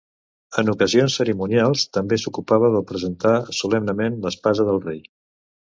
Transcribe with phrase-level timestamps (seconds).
[0.61, 5.01] En ocasions cerimonials també s'ocupava de presentar solemnement l'espasa del rei.